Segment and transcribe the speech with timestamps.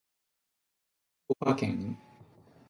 [1.27, 1.95] 福岡県